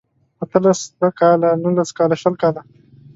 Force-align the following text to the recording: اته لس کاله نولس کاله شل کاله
اته 0.43 0.57
لس 0.63 0.79
کاله 1.19 1.49
نولس 1.63 1.89
کاله 1.97 2.15
شل 2.21 2.33
کاله 2.41 2.61